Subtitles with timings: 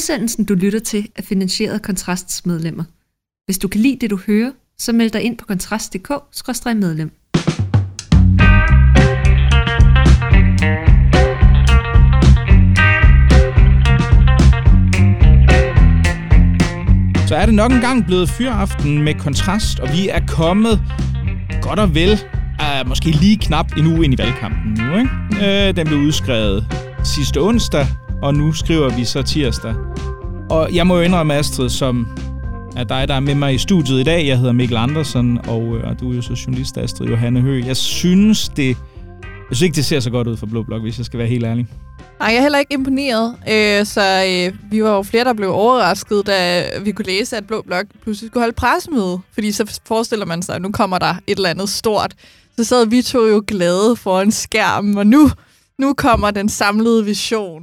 [0.00, 2.84] Udsendelsen, du lytter til, er finansieret af Kontrasts medlemmer.
[3.44, 7.10] Hvis du kan lide det, du hører, så meld dig ind på kontrast.dk-medlem.
[17.28, 20.80] Så er det nok en gang blevet fyraften med kontrast, og vi er kommet
[21.62, 24.96] godt og vel, uh, måske lige knap en uge ind i valgkampen nu.
[24.98, 25.10] Ikke?
[25.32, 26.66] Uh, den blev udskrevet
[27.04, 27.86] sidste onsdag,
[28.22, 29.74] og nu skriver vi så tirsdag.
[30.50, 32.08] Og jeg må jo indrømme, Astrid, som
[32.76, 34.26] er dig, der er med mig i studiet i dag.
[34.26, 37.66] Jeg hedder Mikkel Andersen, og, øh, og du er jo så journalist, Astrid Johanne Høgh.
[37.66, 38.76] Jeg synes, det, jeg
[39.56, 41.44] synes ikke, det ser så godt ud for Blå Blok, hvis jeg skal være helt
[41.44, 41.66] ærlig.
[42.20, 43.36] Nej, jeg er heller ikke imponeret.
[43.50, 47.46] Øh, så øh, vi var jo flere, der blev overrasket, da vi kunne læse, at
[47.46, 49.18] Blå Blok pludselig skulle holde pressemøde.
[49.32, 52.14] Fordi så forestiller man sig, at nu kommer der et eller andet stort.
[52.58, 55.30] Så sad vi to jo glade foran skærmen, og nu,
[55.78, 57.62] nu kommer den samlede vision.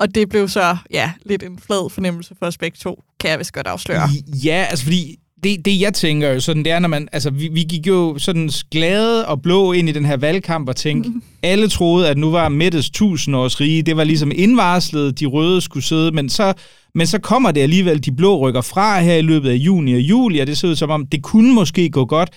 [0.00, 3.38] Og det blev så, ja, lidt en flad fornemmelse for os begge to, kan jeg
[3.38, 4.08] vist godt afsløre.
[4.44, 7.48] Ja, altså fordi det, det jeg tænker jo sådan, det er, når man, altså vi,
[7.48, 11.22] vi gik jo sådan glade og blå ind i den her valgkamp og tænkte, mm.
[11.42, 15.84] alle troede, at nu var Mettes tusindårs rige, det var ligesom indvarslet, de røde skulle
[15.84, 16.52] sidde, men så,
[16.94, 20.00] men så kommer det alligevel, de blå rykker fra her i løbet af juni og
[20.00, 22.30] juli, og det ser ud som om, det kunne måske gå godt,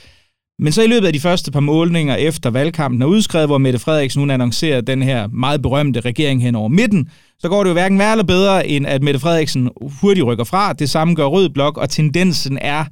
[0.60, 3.80] men så i løbet af de første par målinger efter valgkampen er udskrevet, hvor Mette
[3.80, 7.74] Frederiksen hun annoncerer den her meget berømte regering hen over midten, så går det jo
[7.74, 9.70] hverken værre eller bedre, end at Mette Frederiksen
[10.02, 10.74] hurtigt rykker fra.
[10.74, 12.86] Det samme gør Rød Blok, og tendensen er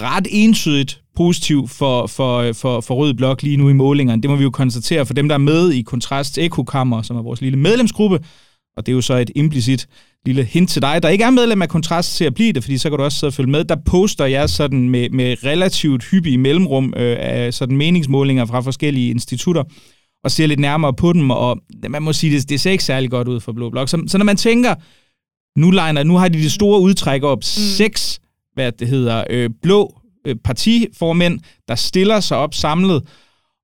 [0.00, 4.22] ret entydigt positiv for, for, for, for Rød Blok lige nu i målingerne.
[4.22, 7.22] Det må vi jo konstatere for dem, der er med i Kontrast Ekokammer, som er
[7.22, 8.20] vores lille medlemsgruppe.
[8.76, 9.88] Og det er jo så et implicit
[10.26, 12.78] lille hint til dig, der ikke er medlem af Kontrast til at blive det, fordi
[12.78, 13.64] så kan du også sidde og følge med.
[13.64, 19.10] Der poster jeg sådan med, med relativt hyppige mellemrum øh, af sådan meningsmålinger fra forskellige
[19.10, 19.64] institutter,
[20.24, 23.10] og ser lidt nærmere på dem, og man må sige, det, det ser ikke særlig
[23.10, 23.88] godt ud for Blå Blok.
[23.88, 24.74] Så, så når man tænker,
[25.58, 27.42] nu, liner, nu har de de store udtræk op, mm.
[27.42, 28.20] seks,
[28.54, 33.02] hvad det hedder, øh, blå øh, partiformænd, der stiller sig op samlet,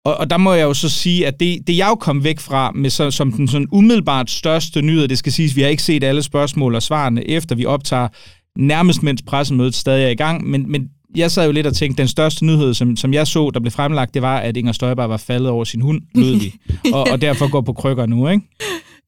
[0.05, 2.41] og, og der må jeg jo så sige, at det, det jeg jo kom væk
[2.41, 5.83] fra med så, som den sådan umiddelbart største nyhed, det skal siges, vi har ikke
[5.83, 8.09] set alle spørgsmål og svarene, efter vi optager
[8.57, 12.01] nærmest mens pressemødet stadig er i gang, men, men jeg sad jo lidt og tænkte,
[12.01, 15.09] den største nyhed, som, som jeg så, der blev fremlagt, det var, at Inger Støjberg
[15.09, 16.55] var faldet over sin hund, lød vi,
[16.95, 18.43] og, og derfor går på krykker nu, ikke?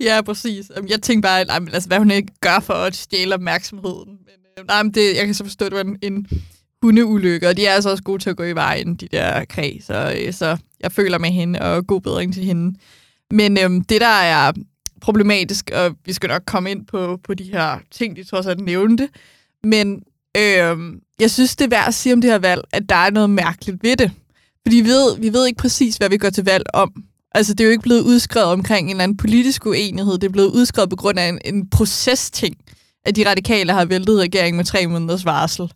[0.00, 0.70] Ja, præcis.
[0.88, 1.40] Jeg tænkte bare,
[1.72, 4.08] altså, hvad hun ikke gør for at stjæle opmærksomheden.
[4.08, 6.26] Men, øh, nej, men det, jeg kan så forstå, at det var en, en
[6.92, 9.72] hundeulykker, og de er altså også gode til at gå i vejen, de der kræ,
[9.80, 12.78] så, øh, så jeg føler med hende, og god bedring til hende.
[13.30, 14.52] Men øhm, det, der er
[15.00, 18.60] problematisk, og vi skal nok komme ind på, på de her ting, de trods alt
[18.60, 19.08] nævnte,
[19.64, 20.02] men
[20.36, 23.10] øhm, jeg synes, det er værd at sige om det her valg, at der er
[23.10, 24.10] noget mærkeligt ved det.
[24.66, 27.04] Fordi vi ved, vi ved ikke præcis, hvad vi går til valg om.
[27.34, 30.12] Altså, det er jo ikke blevet udskrevet omkring en eller anden politisk uenighed.
[30.12, 32.56] Det er blevet udskrevet på grund af en, en procesting,
[33.04, 35.72] at de radikale har væltet regeringen med tre måneders varsel.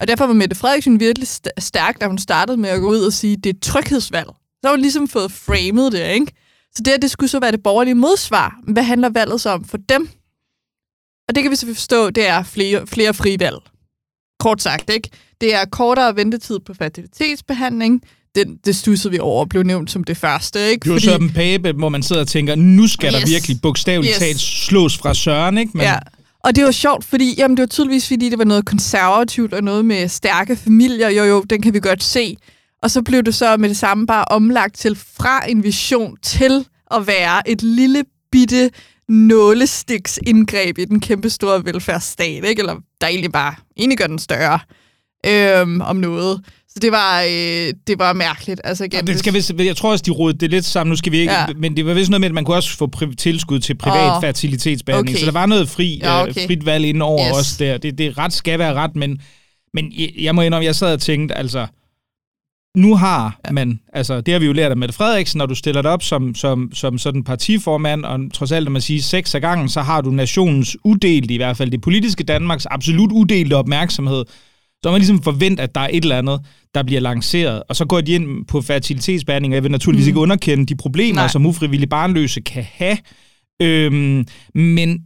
[0.00, 3.00] Og derfor var Mette Frederiksen virkelig st- stærk, da hun startede med at gå ud
[3.00, 4.28] og sige, at det er tryghedsvalg.
[4.60, 6.32] Så har hun ligesom fået framet det, ikke?
[6.74, 8.60] Så det, det skulle så være det borgerlige modsvar.
[8.62, 10.08] Hvad handler valget så om for dem?
[11.28, 13.56] Og det kan vi så forstå, det er flere, flere frivalg.
[14.40, 15.10] Kort sagt, ikke?
[15.40, 18.02] Det er kortere ventetid på fertilitetsbehandling.
[18.34, 20.88] Det, det stussede vi over og blev nævnt som det første, ikke?
[20.88, 21.04] Jo, Fordi...
[21.04, 23.20] så en pape, hvor man sidder og tænker, nu skal yes.
[23.20, 24.18] der virkelig bogstaveligt yes.
[24.18, 25.70] talt slås fra søren, ikke?
[25.74, 25.82] Men...
[25.82, 25.98] Ja,
[26.44, 29.62] og det var sjovt, fordi jamen, det var tydeligvis, fordi det var noget konservativt og
[29.62, 31.08] noget med stærke familier.
[31.08, 32.36] Jo, jo, den kan vi godt se.
[32.82, 36.66] Og så blev det så med det samme bare omlagt til fra en vision til
[36.90, 38.70] at være et lille bitte
[39.08, 42.60] nålestiks indgreb i den kæmpe store velfærdsstat, ikke?
[42.60, 44.58] eller der egentlig bare egentlig gør den større
[45.26, 46.44] øhm, om noget.
[46.78, 48.60] Så det var, øh, det var mærkeligt.
[48.64, 50.90] Altså, igen, det skal vi, jeg tror også, de rodede det lidt sammen.
[50.90, 51.46] Nu skal vi ikke, ja.
[51.56, 54.20] men det var vist noget med, at man kunne også få tilskud til privat oh.
[54.20, 55.16] fertilitetsbehandling.
[55.16, 55.20] Okay.
[55.20, 56.46] Så der var noget fri, ja, øh, okay.
[56.46, 57.38] frit valg inden over yes.
[57.38, 57.78] os der.
[57.78, 59.20] Det, det ret skal være ret, men,
[59.74, 61.66] men jeg, jeg må indrømme, jeg sad og tænkte, altså,
[62.76, 63.52] nu har ja.
[63.52, 66.02] man, altså det har vi jo lært af Mette Frederiksen, når du stiller dig op
[66.02, 69.80] som, som, som sådan partiformand, og trods alt, at man siger seks af gangen, så
[69.80, 74.24] har du nationens uddelte, i hvert fald det politiske Danmarks absolut uddelte opmærksomhed.
[74.82, 76.40] Så man ligesom forvent, at der er et eller andet,
[76.74, 80.08] der bliver lanceret, og så går de ind på fertilitetsbehandling, og jeg vil naturligvis mm.
[80.08, 81.28] ikke underkende de problemer, Nej.
[81.28, 82.96] som ufrivillige barnløse kan have,
[83.62, 85.04] Øhm, men,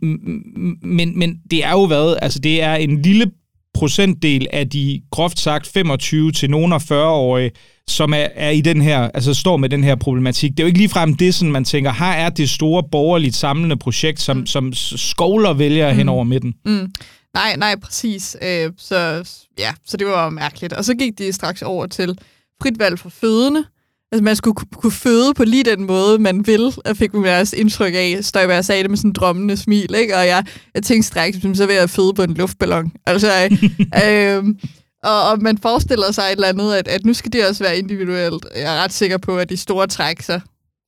[0.82, 2.16] men, men det er jo hvad?
[2.22, 3.30] Altså, det er en lille
[3.74, 7.50] procentdel af de groft sagt 25 til nogen af 40-årige,
[7.88, 10.50] som er, er i den her, altså står med den her problematik.
[10.50, 13.76] Det er jo ikke ligefrem det, sådan man tænker, her er det store borgerligt samlende
[13.76, 14.46] projekt, som, mm.
[14.46, 15.96] som skovler vælger mm.
[15.96, 16.54] hen over midten.
[16.66, 16.92] Mm.
[17.34, 18.36] Nej, nej, præcis.
[18.42, 20.72] Øh, så, ja, så det var mærkeligt.
[20.72, 22.18] Og så gik de straks over til
[22.62, 23.64] frit valg for fødende,
[24.12, 27.56] Altså, man skulle kunne føde på lige den måde, man vil, og fik man også
[27.56, 28.18] indtryk af.
[28.20, 30.16] Støjberg sagde det med sådan en drømmende smil, ikke?
[30.16, 30.44] Og jeg,
[30.74, 32.92] jeg tænkte straks, så vil jeg føde på en luftballon.
[33.06, 33.58] Altså,
[34.04, 34.44] øh,
[35.10, 37.78] og, og man forestiller sig et eller andet, at, at nu skal det også være
[37.78, 38.46] individuelt.
[38.56, 40.40] Jeg er ret sikker på, at de store træk, så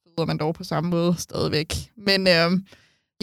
[0.07, 1.75] føder man dog på samme måde stadigvæk.
[2.07, 2.51] Men øh,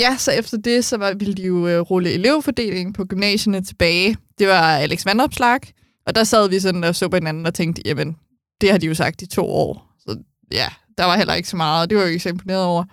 [0.02, 4.18] ja, så efter det, så var, ville de jo øh, rulle elevfordelingen på gymnasierne tilbage.
[4.40, 5.60] Det var Alex Vandopslag,
[6.06, 8.16] og der sad vi sådan og så på hinanden og tænkte, jamen,
[8.62, 9.96] det har de jo sagt i to år.
[10.00, 10.18] Så
[10.52, 10.68] ja,
[10.98, 11.90] der var heller ikke så meget.
[11.90, 12.84] Det var jo ikke så imponeret over.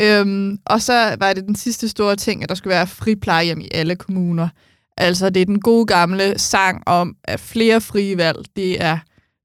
[0.00, 3.60] Øhm, og så var det den sidste store ting, at der skulle være fri plejehjem
[3.60, 4.48] i alle kommuner.
[4.96, 8.98] Altså, det er den gode gamle sang om, at flere frie valg, det er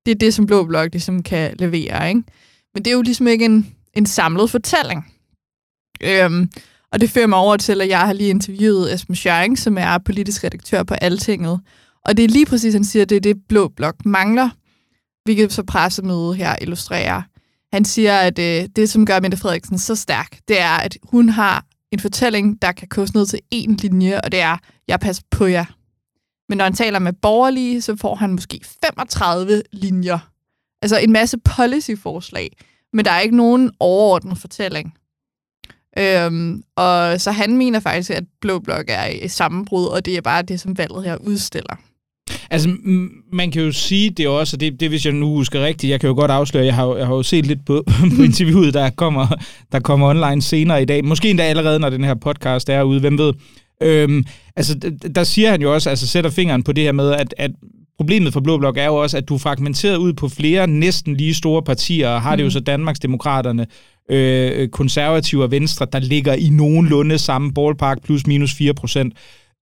[0.05, 2.09] det, er det som Blå Blok ligesom kan levere.
[2.09, 2.23] Ikke?
[2.73, 5.13] Men det er jo ligesom ikke en, en samlet fortælling.
[6.01, 6.49] Øhm,
[6.91, 9.97] og det fører mig over til, at jeg har lige interviewet Esben Schøring, som er
[9.97, 11.59] politisk redaktør på Altinget.
[12.05, 14.49] Og det er lige præcis, han siger, at det er det, Blå Blok mangler,
[15.23, 17.21] hvilket så pressemøde her illustrerer.
[17.73, 21.29] Han siger, at øh, det, som gør Mette Frederiksen så stærk, det er, at hun
[21.29, 24.57] har en fortælling, der kan koste ned til én linje, og det er,
[24.87, 25.65] jeg passer på jer.
[26.49, 30.19] Men når han taler med borgerlige, så får han måske 35 linjer.
[30.81, 32.49] Altså en masse policy-forslag,
[32.93, 34.93] men der er ikke nogen overordnet fortælling.
[35.99, 40.21] Øhm, og så han mener faktisk, at Blå Blok er i sammenbrud, og det er
[40.21, 41.75] bare det, som valget her udstiller.
[42.49, 42.75] Altså,
[43.33, 45.99] man kan jo sige det også, og det, det hvis jeg nu husker rigtigt, jeg
[45.99, 47.83] kan jo godt afsløre, jeg har, jeg har jo set lidt på,
[48.17, 49.27] på interviewet, der kommer,
[49.71, 51.05] der kommer online senere i dag.
[51.05, 53.33] Måske endda allerede, når den her podcast er ude, hvem ved.
[53.83, 54.23] Øhm,
[54.55, 57.51] altså, der siger han jo også, altså sætter fingeren på det her med, at, at
[57.97, 61.15] problemet for Blå Blok er jo også, at du er fragmenteret ud på flere næsten
[61.15, 62.51] lige store partier, og har det jo mm.
[62.51, 63.67] så Danmarksdemokraterne,
[64.09, 69.13] øh, konservative og venstre, der ligger i nogenlunde samme ballpark, plus minus 4 procent.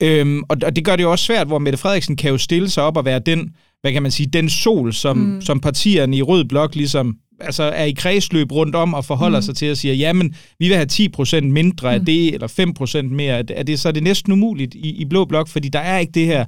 [0.03, 2.69] Øhm, og, og det gør det jo også svært, hvor Mette Frederiksen kan jo stille
[2.69, 3.49] sig op og være den,
[3.81, 5.41] hvad kan man sige, den sol, som, mm.
[5.41, 9.43] som partierne i Rød Blok ligesom altså er i kredsløb rundt om og forholder mm.
[9.43, 12.05] sig til at sige, jamen, vi vil have 10% mindre af mm.
[12.05, 15.47] det, eller 5% mere af det, så er det næsten umuligt i, i Blå Blok,
[15.47, 16.45] fordi der er ikke det her,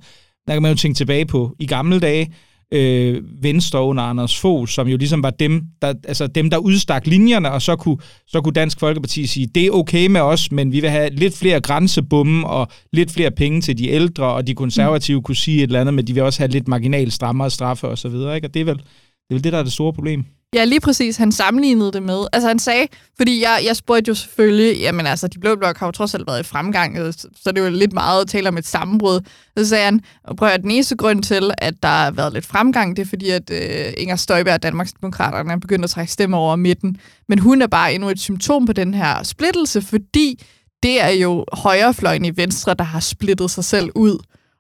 [0.48, 2.34] der kan man jo tænke tilbage på i gamle dage,
[2.74, 7.07] øh, Venstre under Anders Fogh, som jo ligesom var dem, der, altså dem, der udstak
[7.07, 10.71] linjerne, og så kunne, så kunne Dansk Folkeparti sige, det er okay med os, men
[10.71, 14.56] vi vil have lidt flere grænsebumme og lidt flere penge til de ældre, og de
[14.56, 15.24] konservative mm.
[15.24, 17.98] kunne sige et eller andet, men de vil også have lidt marginal strammere straffe og
[17.98, 18.48] så videre, ikke?
[18.48, 18.83] Og det er vel det,
[19.30, 20.25] er vel det der er det store problem.
[20.54, 21.18] Ja, lige præcis.
[21.18, 22.25] Han sammenlignede det med.
[22.34, 22.88] Altså han sagde,
[23.18, 26.28] fordi jeg, jeg spurgte jo selvfølgelig, jamen altså, de blå blok har jo trods alt
[26.28, 29.22] været i fremgang, øh, så det er jo lidt meget at tale om et sammenbrud.
[29.57, 30.01] Så sagde han,
[30.38, 33.30] prøv at den eneste grund til, at der har været lidt fremgang, det er fordi,
[33.30, 36.98] at øh, Inger Støjberg og Danmarksdemokraterne er begyndt at trække stemmer over midten.
[37.28, 40.44] Men hun er bare endnu et symptom på den her splittelse, fordi
[40.84, 44.18] det er jo højrefløjen i Venstre, der har splittet sig selv ud.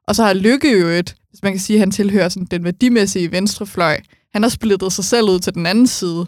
[0.07, 2.63] Og så har Lykke jo et, hvis man kan sige, at han tilhører sådan den
[2.63, 3.99] værdimæssige venstrefløj,
[4.33, 6.27] han har splittet sig selv ud til den anden side.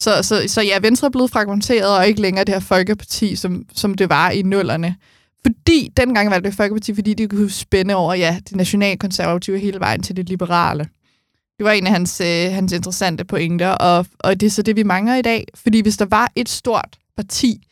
[0.00, 3.64] Så, så, så ja, Venstre er blevet fragmenteret, og ikke længere det her Folkeparti, som,
[3.74, 4.96] som det var i nullerne.
[5.46, 10.02] Fordi, dengang var det Folkeparti, fordi de kunne spænde over, ja, det nationalkonservative hele vejen
[10.02, 10.88] til det liberale.
[11.58, 14.76] Det var en af hans, øh, hans interessante pointer, og, og det er så det,
[14.76, 15.44] vi mangler i dag.
[15.54, 17.68] Fordi hvis der var et stort parti,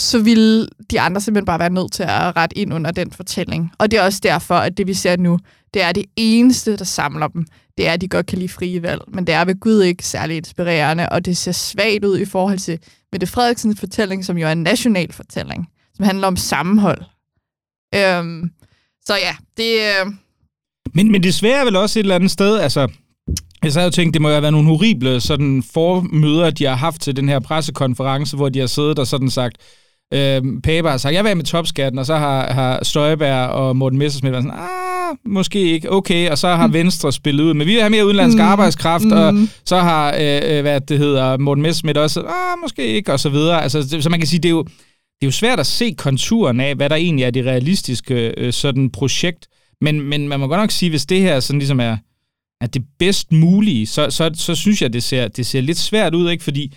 [0.00, 3.72] så ville de andre simpelthen bare være nødt til at rette ind under den fortælling.
[3.78, 5.38] Og det er også derfor, at det vi ser nu,
[5.74, 7.46] det er det eneste, der samler dem.
[7.78, 10.06] Det er, at de godt kan lide frie valg, men det er ved Gud ikke
[10.06, 12.78] særlig inspirerende, og det ser svagt ud i forhold til
[13.12, 17.02] Mette Frederiksens fortælling, som jo er en national fortælling, som handler om sammenhold.
[17.94, 18.50] Øhm,
[19.06, 19.72] så ja, det...
[19.80, 20.12] Øh...
[20.94, 22.88] Men, men det er vel også et eller andet sted, altså...
[23.62, 26.74] Jeg så og tænkte, det må jo have været nogle horrible sådan formøder, de har
[26.74, 29.56] haft til den her pressekonference, hvor de har siddet og sådan sagt,
[30.14, 33.98] øh, Paper har sagt, jeg vil med topskatten, og så har, har Støjberg og Morten
[33.98, 36.72] Messersmith været sådan, ah, måske ikke, okay, og så har mm.
[36.72, 38.44] Venstre spillet ud, men vi vil have mere udenlandsk mm.
[38.44, 39.12] arbejdskraft, mm.
[39.12, 39.34] og
[39.64, 43.28] så har, øh, øh, hvad det hedder, Morten Messersmith også, ah, måske ikke, og så
[43.28, 43.62] videre.
[43.62, 46.60] Altså, så man kan sige, det er jo, det er jo svært at se konturen
[46.60, 49.46] af, hvad der egentlig er det realistiske øh, sådan projekt,
[49.80, 51.96] men, men man må godt nok sige, hvis det her sådan ligesom er,
[52.60, 56.14] er det bedst mulige, så, så, så synes jeg, det ser, det ser lidt svært
[56.14, 56.44] ud, ikke?
[56.44, 56.74] Fordi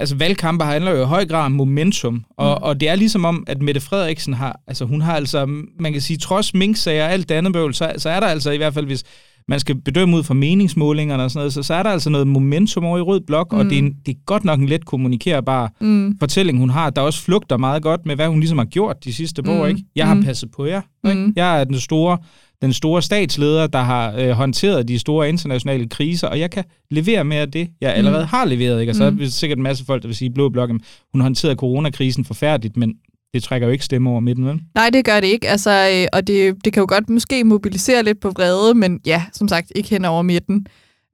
[0.00, 2.62] altså valgkampe handler jo i høj grad om momentum, og, mm.
[2.62, 5.46] og det er ligesom om, at Mette Frederiksen har, altså hun har altså,
[5.78, 8.50] man kan sige, trods minksager og alt det andet bøvl, så, så er der altså
[8.50, 9.04] i hvert fald, hvis
[9.48, 12.26] man skal bedømme ud fra meningsmålingerne og sådan noget, så, så er der altså noget
[12.26, 13.58] momentum over i Rød Blok, mm.
[13.58, 16.16] og det er, en, det er godt nok en let kommunikerbar mm.
[16.18, 19.12] fortælling, hun har, der også flugter meget godt med, hvad hun ligesom har gjort de
[19.12, 19.48] sidste mm.
[19.48, 19.84] år, ikke?
[19.96, 20.22] Jeg har mm.
[20.22, 21.20] passet på jer, ikke?
[21.20, 21.32] Mm.
[21.36, 22.18] Jeg er den store
[22.62, 27.24] den store statsleder, der har øh, håndteret de store internationale kriser, og jeg kan levere
[27.24, 28.28] mere af det, jeg allerede mm.
[28.28, 28.80] har leveret.
[28.80, 28.90] Ikke?
[28.90, 29.26] Og så er der mm.
[29.26, 30.70] sikkert en masse folk, der vil sige, Blå Blok,
[31.12, 32.94] hun håndterede coronakrisen forfærdeligt, men
[33.34, 34.60] det trækker jo ikke stemme over midten, vel?
[34.74, 35.48] Nej, det gør det ikke.
[35.48, 39.24] Altså, øh, og det, det kan jo godt måske mobilisere lidt på vrede, men ja,
[39.32, 40.66] som sagt, ikke hen over midten.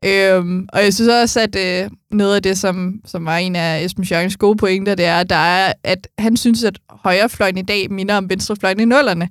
[0.06, 3.84] Øhm, og jeg synes også, at øh, noget af det, som, som var en af
[3.84, 7.62] Esben Schørings gode pointer, det er, at, der er, at han synes, at højrefløjen i
[7.62, 9.28] dag minder om venstrefløjen i nullerne.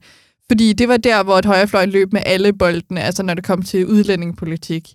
[0.48, 3.62] Fordi det var der, hvor et højrefløjen løb med alle boldene, altså når det kom
[3.62, 4.90] til udlændingepolitik.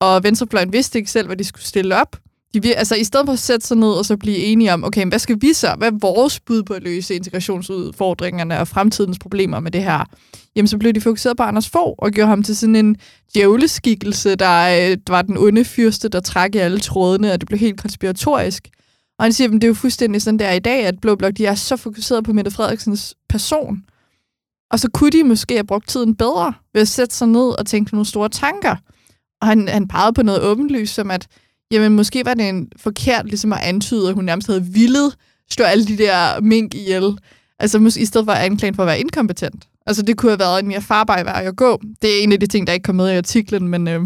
[0.00, 2.16] Og venstrefløjen vidste ikke selv, hvad de skulle stille op.
[2.54, 4.84] De, vil, altså, I stedet for at sætte sig ned og så blive enige om,
[4.84, 5.74] okay, hvad skal vi så?
[5.78, 10.04] Hvad er vores bud på at løse integrationsudfordringerne og fremtidens problemer med det her?
[10.56, 12.96] Jamen, så blev de fokuseret på Anders Fogh og gjorde ham til sådan en
[13.34, 17.58] djævleskikkelse, der, øh, var den onde fyrste, der trak i alle trådene, og det blev
[17.58, 18.68] helt konspiratorisk.
[19.18, 21.32] Og han siger, at det er jo fuldstændig sådan der i dag, at Blå Blok
[21.36, 23.84] de er så fokuseret på Mette Frederiksens person.
[24.70, 27.66] Og så kunne de måske have brugt tiden bedre ved at sætte sig ned og
[27.66, 28.76] tænke nogle store tanker.
[29.40, 31.26] Og han, han pegede på noget åbenlyst, som at
[31.72, 35.16] jamen måske var det en forkert ligesom at antyde, at hun nærmest havde villet
[35.50, 37.18] slå alle de der mink ihjel.
[37.58, 39.68] Altså måske i stedet for at anklage for at være inkompetent.
[39.86, 41.80] Altså det kunne have været en mere farbar vej at gå.
[42.02, 44.00] Det er en af de ting, der ikke kom med i artiklen, men, øh,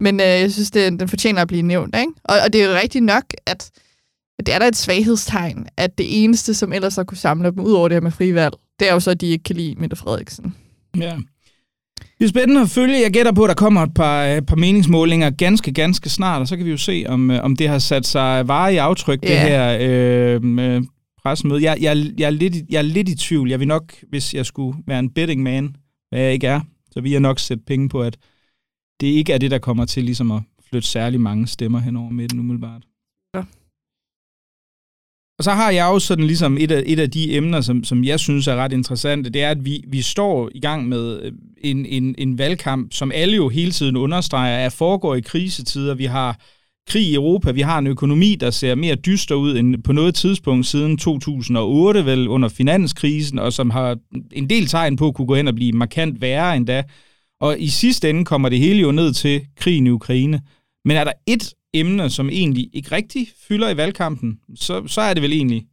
[0.00, 1.96] men øh, jeg synes, det, den fortjener at blive nævnt.
[1.96, 2.12] Ikke?
[2.24, 3.70] Og, og det er jo rigtigt nok, at,
[4.46, 7.72] det er da et svaghedstegn, at det eneste, som ellers har kunne samle dem ud
[7.72, 9.96] over det her med frivalg, det er jo så, at de ikke kan lide Mette
[9.96, 10.54] Frederiksen.
[10.96, 11.16] Ja.
[12.18, 13.00] Det er spændende at følge.
[13.00, 16.48] Jeg gætter på, at der kommer et par, et par meningsmålinger ganske, ganske snart, og
[16.48, 19.32] så kan vi jo se, om, øh, om det har sat sig i aftryk, yeah.
[19.32, 20.82] det her øh,
[21.22, 21.62] pressemøde.
[21.62, 23.50] Jeg, jeg, jeg, er lidt, jeg er lidt i tvivl.
[23.50, 25.76] Jeg vil nok, hvis jeg skulle være en betting man,
[26.08, 28.16] hvad jeg ikke er, så vil jeg nok sætte penge på, at
[29.00, 32.10] det ikke er det, der kommer til ligesom at flytte særlig mange stemmer hen over
[32.10, 32.82] midten umiddelbart.
[35.38, 38.04] Og så har jeg også sådan ligesom et af, et af de emner, som, som
[38.04, 41.32] jeg synes er ret interessante, det er, at vi, vi står i gang med øh,
[41.58, 45.94] en, en, en valgkamp, som alle jo hele tiden understreger, at foregår i krisetider.
[45.94, 46.40] Vi har
[46.88, 50.14] krig i Europa, vi har en økonomi, der ser mere dyster ud end på noget
[50.14, 53.96] tidspunkt siden 2008, vel under finanskrisen, og som har
[54.32, 56.82] en del tegn på at kunne gå hen og blive markant værre endda.
[57.40, 60.40] Og i sidste ende kommer det hele jo ned til krigen i Ukraine.
[60.84, 65.14] Men er der et emner, som egentlig ikke rigtig fylder i valgkampen, så, så er
[65.14, 65.66] det vel egentlig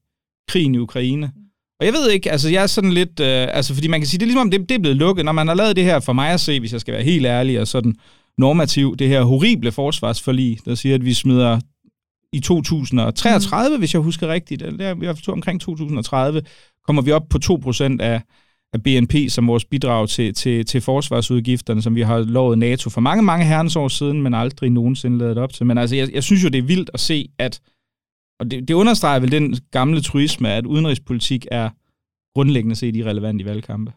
[0.47, 1.31] krigen i Ukraine.
[1.79, 4.19] Og jeg ved ikke, altså jeg er sådan lidt, øh, altså fordi man kan sige,
[4.19, 5.99] det er ligesom om det, det er blevet lukket, når man har lavet det her
[5.99, 7.95] for mig at se, hvis jeg skal være helt ærlig og sådan
[8.37, 11.59] normativ, det her horrible forsvarsforlig, der siger, at vi smider
[12.33, 13.79] i 2033, mm.
[13.81, 16.41] hvis jeg husker rigtigt, eller hvert fald omkring 2030,
[16.85, 18.21] kommer vi op på 2% af,
[18.73, 23.01] af BNP som vores bidrag til, til, til forsvarsudgifterne, som vi har lovet NATO for
[23.01, 25.65] mange, mange herrens år siden, men aldrig nogensinde lavet op til.
[25.65, 27.61] Men altså, jeg, jeg synes jo, det er vildt at se, at,
[28.39, 31.69] og det, det understreger vel den gamle truisme, at udenrigspolitik er
[32.35, 33.93] grundlæggende set irrelevant i valgkampe.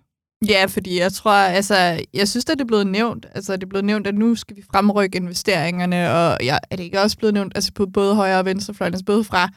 [0.48, 3.26] Ja, fordi jeg tror, altså, jeg synes, at det er blevet nævnt.
[3.34, 6.84] Altså, det er blevet nævnt, at nu skal vi fremrykke investeringerne, og ja, er det
[6.84, 9.48] ikke også blevet nævnt, altså på både højre og venstrefløjen, altså både fra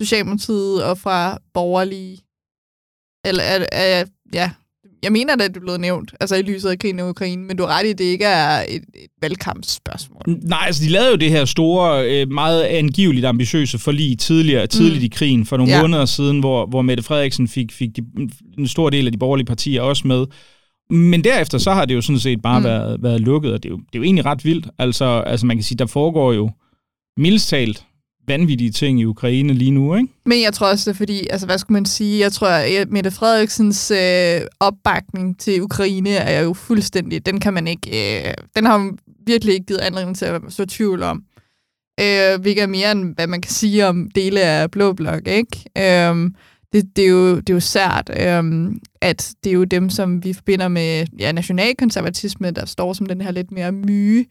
[0.00, 2.18] Socialdemokratiet og fra borgerlige,
[3.24, 4.50] eller er, er, ja,
[5.02, 7.56] jeg mener, at det er blevet nævnt, altså i lyset af krigen i Ukraine, men
[7.56, 10.22] du har ret i, at det ikke er et, et valgkampsspørgsmål.
[10.26, 15.00] Nej, altså de lavede jo det her store, øh, meget angiveligt ambitiøse forlig tidligere, tidligt
[15.00, 15.04] mm.
[15.04, 15.80] i krigen, for nogle ja.
[15.80, 18.02] måneder siden, hvor, hvor Mette Frederiksen fik, fik de,
[18.58, 20.26] en stor del af de borgerlige partier også med.
[20.90, 22.64] Men derefter, så har det jo sådan set bare mm.
[22.64, 24.68] været, været lukket, og det er, jo, det er jo egentlig ret vildt.
[24.78, 26.50] Altså, altså man kan sige, der foregår jo
[27.16, 27.84] mildest talt
[28.30, 30.08] vanvittige ting i Ukraine lige nu, ikke?
[30.26, 32.80] Men jeg tror også, det er fordi, altså hvad skulle man sige, jeg tror, at
[32.80, 38.34] øh, Mette Frederiksens øh, opbakning til Ukraine er jo fuldstændig, den kan man ikke, øh,
[38.56, 41.22] den har hun virkelig ikke givet anledning til at så tvivl om.
[42.00, 45.64] Øh, hvilket er mere end, hvad man kan sige om dele af Blå Blok, ikke?
[45.78, 46.30] Øh,
[46.72, 50.24] det, det, er jo, det er jo sært, øh, at det er jo dem, som
[50.24, 54.26] vi forbinder med ja, nationalkonservatisme, der står som den her lidt mere myge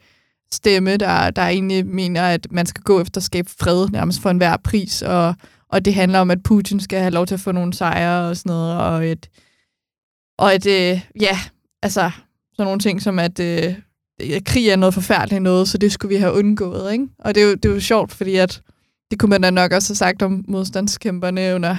[0.53, 4.29] stemme, der, der egentlig mener, at man skal gå efter at skabe fred nærmest for
[4.29, 5.35] enhver pris, og,
[5.69, 8.37] og det handler om, at Putin skal have lov til at få nogle sejre og
[8.37, 9.29] sådan noget, og et,
[10.37, 11.39] og et øh, ja,
[11.83, 12.11] altså
[12.53, 13.73] sådan nogle ting som, at øh,
[14.45, 17.07] krig er noget forfærdeligt noget, så det skulle vi have undgået, ikke?
[17.19, 18.61] Og det er jo, det er jo sjovt, fordi at
[19.11, 21.75] det kunne man da nok også have sagt om modstandskæmperne under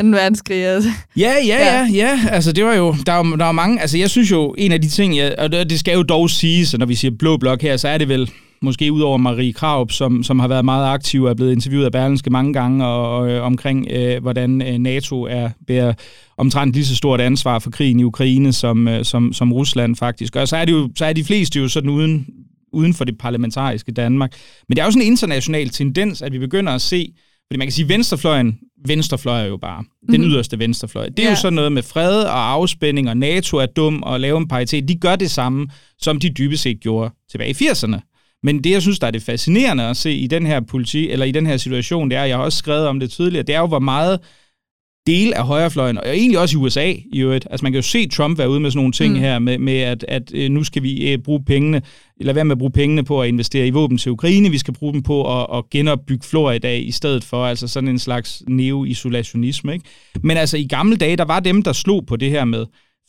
[0.00, 0.66] anden verdenskrig.
[0.66, 0.90] Altså.
[1.16, 2.20] Ja, ja, ja, ja.
[2.30, 4.80] Altså, det var jo, der var, der var mange, altså jeg synes jo, en af
[4.80, 7.76] de ting, jeg, og det skal jo dog siges, når vi siger blå blok her,
[7.76, 8.30] så er det vel
[8.62, 11.84] måske ud over Marie Kraup, som, som har været meget aktiv og er blevet interviewet
[11.84, 15.92] af Berlinske mange gange og, og øh, omkring, øh, hvordan øh, NATO er bærer
[16.36, 20.36] omtrent lige så stort ansvar for krigen i Ukraine som, øh, som, som Rusland faktisk.
[20.36, 22.26] Og så er, det jo, så er de fleste jo sådan uden,
[22.72, 24.32] uden for det parlamentariske Danmark.
[24.68, 27.12] Men det er jo sådan en international tendens, at vi begynder at se,
[27.50, 30.26] fordi man kan sige, venstrefløjen, venstrefløj er jo bare den mm.
[30.26, 31.08] yderste venstrefløj.
[31.08, 31.30] Det er ja.
[31.30, 34.88] jo sådan noget med fred og afspænding, og NATO er dum og lave en paritet.
[34.88, 38.00] De gør det samme, som de dybest set gjorde tilbage i 80'erne.
[38.42, 41.26] Men det, jeg synes, der er det fascinerende at se i den her politi, eller
[41.26, 43.60] i den her situation, det er, jeg har også skrevet om det tidligere, det er
[43.60, 44.20] jo, hvor meget
[45.10, 47.46] dele af højrefløjen, og egentlig også i USA i øvrigt.
[47.50, 49.20] Altså man kan jo se Trump være ude med sådan nogle ting mm.
[49.20, 51.82] her, med, med at, at øh, nu skal vi øh, bruge pengene,
[52.20, 54.74] eller være med at bruge pengene på at investere i våben til Ukraine, vi skal
[54.74, 59.72] bruge dem på at, at genopbygge Florida i stedet for, altså sådan en slags neo-isolationisme.
[59.72, 59.84] Ikke?
[60.22, 62.66] Men altså i gamle dage, der var dem, der slog på det her med,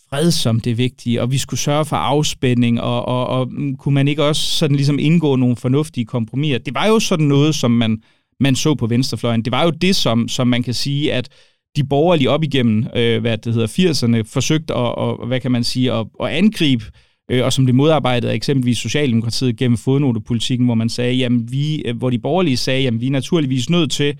[0.09, 3.95] fred som det vigtige, og vi skulle sørge for afspænding, og, og, og mm, kunne
[3.95, 6.57] man ikke også sådan ligesom indgå nogle fornuftige kompromiser?
[6.57, 7.97] Det var jo sådan noget, som man,
[8.39, 9.41] man så på venstrefløjen.
[9.45, 11.29] Det var jo det, som, som man kan sige, at
[11.75, 15.63] de borgerlige op igennem, øh, hvad det hedder, 80'erne, forsøgt at, og, hvad kan man
[15.63, 16.83] sige, at, at angribe,
[17.31, 21.97] øh, og som det modarbejdede eksempelvis Socialdemokratiet gennem fodnotepolitikken, hvor man sagde, jamen vi, øh,
[21.97, 24.17] hvor de borgerlige sagde, jamen vi er naturligvis nødt til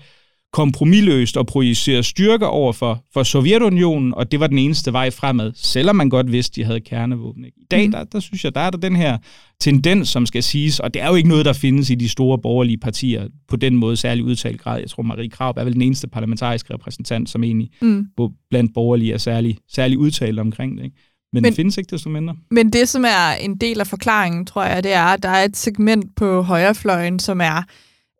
[0.52, 5.52] kompromilløst og projicere styrker over for, for Sovjetunionen, og det var den eneste vej fremad,
[5.54, 7.44] selvom man godt vidste, de havde kernevåben.
[7.44, 7.92] I dag, mm.
[7.92, 9.18] der, der synes jeg, der er der den her
[9.60, 12.38] tendens, som skal siges, og det er jo ikke noget, der findes i de store
[12.38, 14.80] borgerlige partier på den måde, særlig udtalt grad.
[14.80, 18.06] Jeg tror, Marie Krav er vel den eneste parlamentariske repræsentant, som egentlig mm.
[18.50, 20.84] blandt borgerlige er særlig, særlig udtalt omkring det.
[20.84, 20.96] Ikke?
[21.32, 22.36] Men, men det findes ikke desto mindre.
[22.50, 25.44] Men det, som er en del af forklaringen, tror jeg, det er, at der er
[25.44, 27.62] et segment på højrefløjen, som er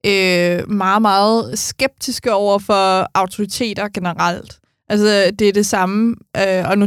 [0.07, 4.59] øh, meget, meget skeptiske over for autoriteter generelt.
[4.89, 6.87] Altså, det er det samme, øh, og, nu,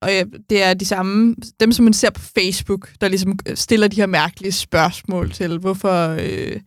[0.00, 3.56] og ja, det er de samme, dem som man ser på Facebook, der ligesom øh,
[3.56, 6.60] stiller de her mærkelige spørgsmål til, hvorfor, øh,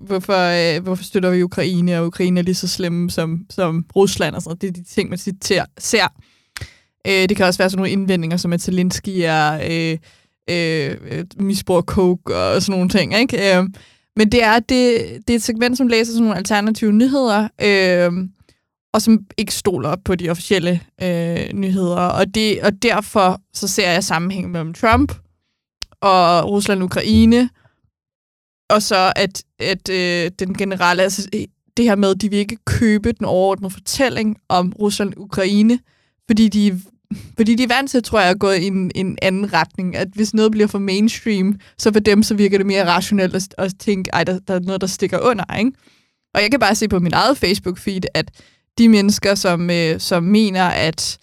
[0.00, 4.34] hvorfor, øh, hvorfor støtter vi Ukraine, og Ukraine er lige så slemme som, som Rusland
[4.34, 4.62] og sådan noget.
[4.62, 6.06] Det er de ting, man citerer, ser.
[7.06, 9.98] Øh, det kan også være sådan nogle indvendinger, som at Zelensky er øh,
[10.50, 13.56] øh, øh misbrug coke og sådan nogle ting, ikke?
[13.56, 13.64] Øh,
[14.16, 18.12] men det er, det, det er et segment, som læser sådan nogle alternative nyheder, øh,
[18.92, 21.96] og som ikke stoler på de officielle øh, nyheder.
[21.96, 25.12] Og, det, og derfor så ser jeg sammenhæng mellem Trump
[26.00, 27.48] og Rusland-Ukraine,
[28.70, 31.40] og så at, at øh, den generelle, altså øh,
[31.76, 35.78] det her med, at de vil ikke købe den overordnede fortælling om Rusland-Ukraine,
[36.26, 36.80] fordi de
[37.36, 39.96] fordi de er vant til, tror jeg, at gå i en, en anden retning.
[39.96, 43.54] At hvis noget bliver for mainstream, så for dem, så virker det mere rationelt at,
[43.58, 45.72] at tænke, ej, der, der er noget, der stikker under, ikke?
[46.34, 48.30] Og jeg kan bare se på min eget Facebook-feed, at
[48.78, 51.18] de mennesker, som, øh, som mener, at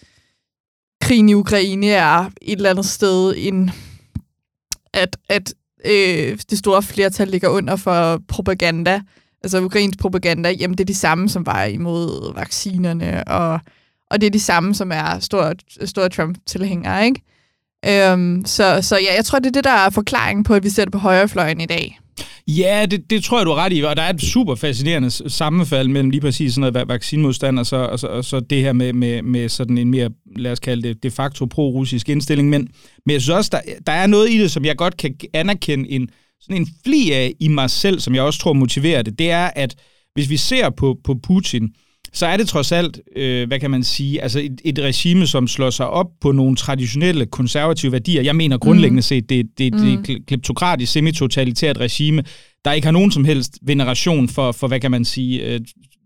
[1.00, 3.70] krigen i Ukraine er et eller andet sted en...
[4.94, 9.00] At, at øh, det store flertal ligger under for propaganda,
[9.42, 13.60] altså ukrainsk propaganda, jamen det er de samme, som var imod vaccinerne og
[14.10, 17.22] og det er de samme, som er store, store Trump-tilhængere, ikke?
[17.86, 20.68] Øhm, så, så ja, jeg tror, det er det, der er forklaringen på, at vi
[20.68, 21.98] ser det på højrefløjen i dag.
[22.48, 25.10] Ja, det, det tror jeg, du er ret i, og der er et super fascinerende
[25.30, 28.72] sammenfald mellem lige præcis sådan noget vaccinmodstand og så, og så, og så det her
[28.72, 32.48] med, med, med sådan en mere, lad os kalde det, de facto pro-russisk indstilling.
[32.48, 32.68] Men,
[33.06, 35.90] men jeg synes også, der, der er noget i det, som jeg godt kan anerkende
[35.90, 36.08] en,
[36.40, 39.18] sådan en fli af i mig selv, som jeg også tror motiverer det.
[39.18, 39.74] Det er, at
[40.14, 41.70] hvis vi ser på, på Putin, øh,
[42.12, 45.48] så er det trods alt, øh, hvad kan man sige, altså et, et regime, som
[45.48, 48.22] slår sig op på nogle traditionelle konservative værdier.
[48.22, 49.02] Jeg mener grundlæggende mm.
[49.02, 50.24] set, det, det, det er et mm.
[50.26, 52.22] kleptokratisk, semi-totalitært regime,
[52.64, 55.60] der ikke har nogen som helst veneration for, for hvad kan man sige, øh,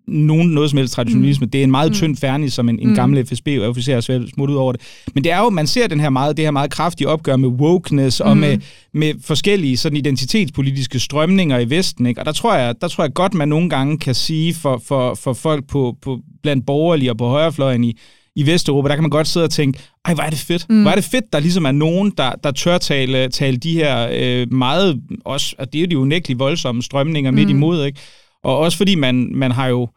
[0.07, 1.45] nogen, noget som helst traditionalisme.
[1.45, 1.51] Mm.
[1.51, 1.95] Det er en meget mm.
[1.95, 2.95] tynd færdig, som en, en mm.
[2.95, 4.81] gammel FSB-officer har smut ud over det.
[5.15, 7.49] Men det er jo, man ser den her meget, det her meget kraftige opgør med
[7.49, 8.31] wokeness mm.
[8.31, 8.59] og med,
[8.95, 12.07] med forskellige sådan identitetspolitiske strømninger i Vesten.
[12.07, 12.21] Ikke?
[12.21, 15.15] Og der tror, jeg, der tror jeg godt, man nogle gange kan sige for, for,
[15.15, 17.99] for folk på, på, blandt borgerlige og på højrefløjen i,
[18.37, 20.67] i Vesteuropa, der kan man godt sidde og tænke, ej, hvor er det fedt.
[20.69, 20.83] Mm.
[20.83, 24.09] Hvor er det fedt, der ligesom er nogen, der, der tør tale, tale de her
[24.13, 27.35] øh, meget, også, og det er jo de unægteligt voldsomme strømninger mm.
[27.35, 28.01] midt imod, ikke?
[28.45, 29.89] Og også fordi man, man har jo,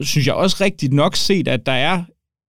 [0.00, 2.02] synes jeg også rigtigt nok set, at der er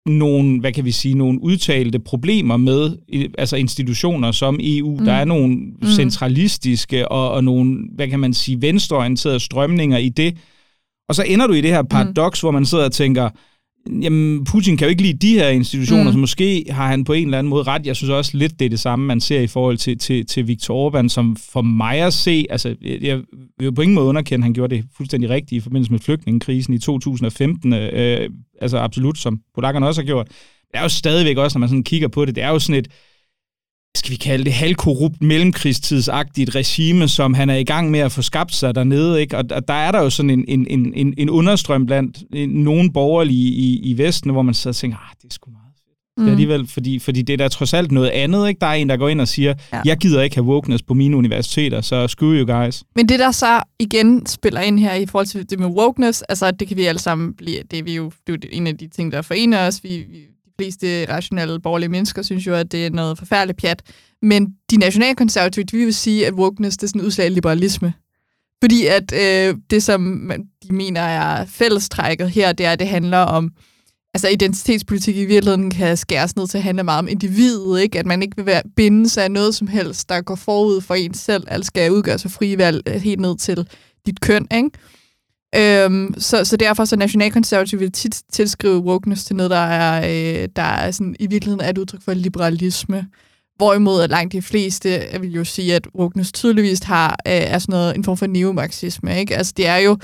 [0.05, 2.97] nogle, hvad kan vi sige, nogle udtalte problemer med
[3.37, 4.97] altså institutioner som EU.
[4.99, 5.05] Mm.
[5.05, 5.87] Der er nogle mm.
[5.87, 10.37] centralistiske og, og nogle, hvad kan man sige, venstreorienterede strømninger i det.
[11.09, 12.45] Og så ender du i det her paradoks, mm.
[12.45, 13.29] hvor man sidder og tænker,
[14.01, 16.11] jamen, Putin kan jo ikke lide de her institutioner, mm.
[16.11, 17.85] så måske har han på en eller anden måde ret.
[17.85, 20.47] Jeg synes også lidt, det er det samme, man ser i forhold til, til, til
[20.47, 23.21] Viktor Orbán, som for mig at se, altså, jeg
[23.57, 25.99] vil jo på ingen måde underkende, at han gjorde det fuldstændig rigtigt i forbindelse med
[25.99, 28.29] flygtningekrisen i 2015, øh,
[28.61, 30.27] altså absolut, som polakkerne også har gjort.
[30.71, 32.79] Det er jo stadigvæk også, når man sådan kigger på det, det er jo sådan
[32.79, 32.87] et,
[33.97, 38.21] skal vi kalde det, halvkorrupt mellemkrigstidsagtigt regime, som han er i gang med at få
[38.21, 39.21] skabt sig dernede.
[39.21, 39.37] Ikke?
[39.37, 43.79] Og der er der jo sådan en, en, en, en understrøm blandt nogle borgerlige i,
[43.83, 46.17] i Vesten, hvor man sidder og tænker, ah, det er sgu meget fedt.
[46.17, 46.23] Mm.
[46.23, 48.47] Det alligevel, fordi, fordi det er da trods alt noget andet.
[48.47, 48.59] Ikke?
[48.59, 49.81] Der er en, der går ind og siger, ja.
[49.85, 52.83] jeg gider ikke have wokeness på mine universiteter, så screw you guys.
[52.95, 56.51] Men det, der så igen spiller ind her i forhold til det med wokeness, altså
[56.51, 58.77] det kan vi alle sammen blive, det er, vi jo, det er jo en af
[58.77, 59.83] de ting, der forener os.
[59.83, 60.32] Vi, vi
[60.63, 63.81] fleste rationelle borgerlige mennesker synes jo, at det er noget forfærdeligt pjat.
[64.21, 67.93] Men de nationalkonservative, de vil sige, at wokeness det er sådan en udslag af liberalisme.
[68.63, 70.31] Fordi at øh, det, som
[70.63, 73.51] de mener er fællestrækket her, det er, at det handler om
[74.13, 77.99] altså identitetspolitik i virkeligheden kan skæres ned til at handle meget om individet, ikke?
[77.99, 80.93] At man ikke vil være, binde sig af noget som helst, der går forud for
[80.93, 81.43] en selv.
[81.47, 83.67] Alt skal udgøre sig frivalg øh, helt ned til
[84.05, 84.69] dit køn, ikke?
[85.55, 90.49] Øhm, så, så derfor så nationalkonservative vil tit tilskrive wokeness til noget, der er, øh,
[90.55, 93.07] der er sådan, i virkeligheden er et udtryk for liberalisme.
[93.57, 97.73] Hvorimod at langt de fleste vil jo sige, at wokeness tydeligvis har, øh, er sådan
[97.73, 99.19] noget, en form for neomarxisme.
[99.19, 99.37] Ikke?
[99.37, 99.97] Altså det er jo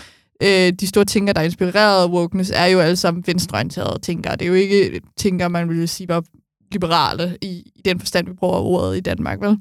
[0.43, 4.35] øh, de store tænker, der er inspireret af wokeness, er jo alle sammen venstreorienterede tænkere.
[4.35, 6.23] Det er jo ikke tænker, man ville sige var
[6.71, 9.57] liberale i, i den forstand, vi bruger ordet i Danmark, vel?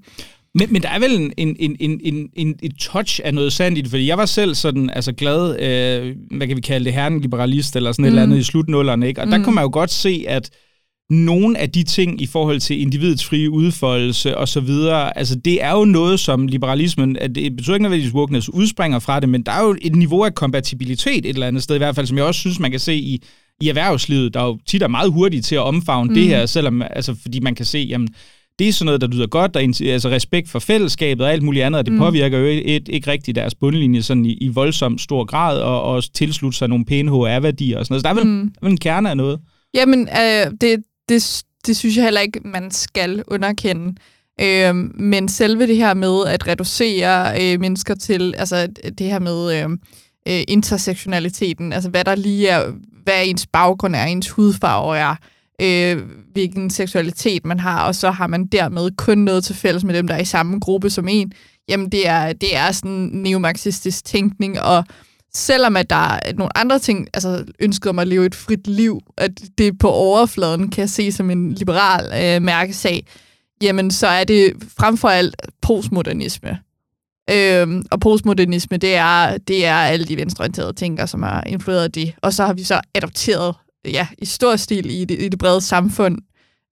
[0.59, 3.79] Men, men der er vel en, en, en, en, en, et touch af noget sandt
[3.79, 6.93] i det, fordi jeg var selv sådan altså glad, øh, hvad kan vi kalde det,
[6.93, 8.07] herren liberalist eller sådan mm.
[8.07, 9.21] et eller andet i slutnullerne, ikke?
[9.21, 9.31] Og mm.
[9.31, 10.51] der kunne man jo godt se, at
[11.11, 15.63] nogle af de ting i forhold til individets frie udfoldelse og så videre, altså det
[15.63, 19.43] er jo noget, som liberalismen, at det betyder ikke nødvendigvis, wokeness udspringer fra det, men
[19.43, 22.17] der er jo et niveau af kompatibilitet et eller andet sted i hvert fald, som
[22.17, 23.23] jeg også synes, man kan se i,
[23.61, 26.15] i erhvervslivet, der jo tit er meget hurtigt til at omfavne mm.
[26.15, 28.09] det her, selvom, altså fordi man kan se, jamen,
[28.59, 29.61] det er sådan noget, der lyder godt, der
[29.93, 31.99] altså respekt for fællesskabet og alt muligt andet, og det mm.
[31.99, 36.13] påvirker jo et, ikke rigtig deres bundlinje sådan i, i voldsomt stor grad, og også
[36.13, 38.03] tilslutte sig nogle pæne HR-værdier og sådan noget.
[38.03, 38.41] Så der er vel, mm.
[38.41, 39.41] der er vel en kerne af noget.
[39.75, 43.95] Jamen, øh, det, det, det synes jeg heller ikke, man skal underkende.
[44.41, 48.69] Øh, men selve det her med at reducere øh, mennesker til, altså
[48.99, 49.71] det her med øh,
[50.29, 52.73] øh, intersektionaliteten, altså hvad der lige er,
[53.05, 55.15] hvad ens baggrund er, ens hudfarve er,
[55.63, 59.95] øh, hvilken seksualitet man har, og så har man dermed kun noget til fælles med
[59.95, 61.33] dem, der er i samme gruppe som en,
[61.69, 64.85] jamen det er, det er sådan neomarxistisk tænkning, og
[65.35, 69.01] selvom at der er nogle andre ting, altså ønsket om at leve et frit liv,
[69.17, 73.07] at det på overfladen kan se som en liberal øh, mærkesag,
[73.63, 76.59] jamen så er det frem for alt postmodernisme.
[77.31, 82.15] Øhm, og postmodernisme, det er, det er alle de venstreorienterede tænker, som har influeret det.
[82.23, 85.61] Og så har vi så adopteret ja, i stor stil i det, i det brede
[85.61, 86.19] samfund.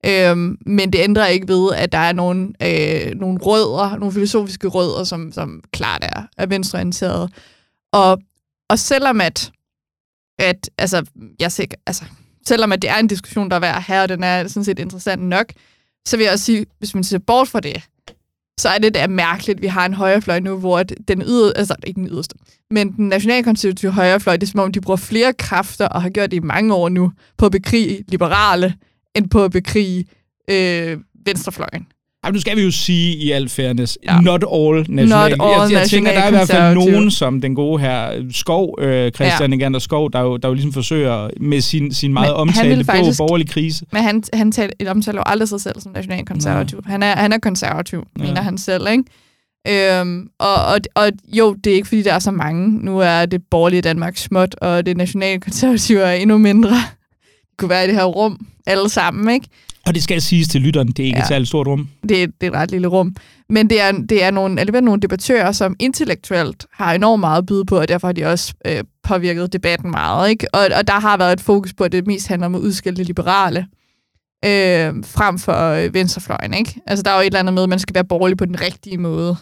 [0.05, 4.67] Øhm, men det ændrer ikke ved, at der er nogle, øh, nogle rødder, nogle filosofiske
[4.67, 7.29] rødder, som, som klart er, er venstreorienterede.
[7.91, 8.19] Og
[8.69, 9.51] og selvom at,
[10.39, 11.05] at altså,
[11.39, 12.05] jeg sig, altså,
[12.47, 14.79] selvom at det er en diskussion, der er værd her, og den er sådan set
[14.79, 15.53] interessant nok,
[16.07, 17.83] så vil jeg også sige, hvis man ser bort fra det,
[18.59, 21.75] så er det da mærkeligt, at vi har en højrefløj nu, hvor den yder, altså
[21.83, 22.35] ikke den yderste,
[22.71, 26.31] men den nationalkonservative højrefløj, det er som om, de bruger flere kræfter, og har gjort
[26.31, 28.73] det i mange år nu, på at bekrige liberale,
[29.15, 30.05] end på at bekrige
[30.49, 31.87] øh, venstrefløjen.
[32.27, 34.19] Jamen, nu skal vi jo sige i al fairness, ja.
[34.19, 35.07] not all national.
[35.07, 38.25] Not all jeg, jeg tænker, der er i hvert fald nogen, som den gode her
[38.31, 39.57] Skov, øh, Christian ja.
[39.57, 43.17] Egander Skov, der jo, der jo ligesom forsøger med sin, sin meget men omtalte faktisk,
[43.17, 43.85] borgerlige krise.
[43.91, 46.83] Men han, han tal, omtaler jo aldrig sig selv som nationalkonservativ.
[46.85, 48.23] Han er, han er konservativ, ja.
[48.23, 49.03] mener han selv, ikke?
[49.69, 52.85] Øhm, og, og, og jo, det er ikke, fordi der er så mange.
[52.85, 56.71] Nu er det borgerlige Danmark småt, og det nationalkonservative er endnu mindre.
[56.71, 59.47] Det kunne være i det her rum, alle sammen, ikke?
[59.87, 61.23] Og det skal siges til lytteren, det er ikke ja.
[61.23, 61.89] et særligt stort rum.
[62.01, 63.15] Det, det er et ret lille rum.
[63.49, 67.45] Men det er, det er nogle, alligevel nogle debattører, som intellektuelt har enormt meget at
[67.45, 70.29] byde på, og derfor har de også øh, påvirket debatten meget.
[70.29, 70.47] Ikke?
[70.53, 73.03] Og, og der har været et fokus på, at det mest handler om at udskille
[73.03, 73.59] liberale
[74.45, 76.53] øh, frem for øh, venstrefløjen.
[76.53, 76.75] Ikke?
[76.87, 78.61] Altså, der er jo et eller andet med, at man skal være borgerlig på den
[78.61, 79.37] rigtige måde.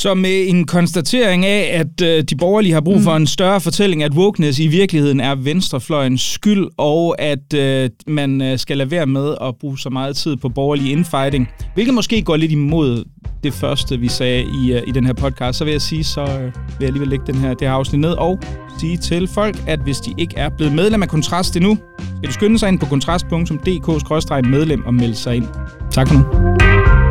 [0.00, 3.02] Så med en konstatering af, at øh, de borgerlige har brug mm.
[3.02, 8.42] for en større fortælling, at wokeness i virkeligheden er venstrefløjens skyld, og at øh, man
[8.42, 12.22] øh, skal lade være med at bruge så meget tid på borgerlig infighting, hvilket måske
[12.22, 13.04] går lidt imod
[13.44, 16.20] det første, vi sagde i, øh, i den her podcast, så vil jeg sige, så
[16.20, 18.38] øh, vil jeg alligevel lægge den her, det her afsnit ned og
[18.78, 21.78] sige til folk, at hvis de ikke er blevet medlem af Kontrast endnu,
[22.16, 25.46] skal de skynde sig ind på kontrast.dk-medlem og melde sig ind.
[25.90, 27.09] Tak for nu.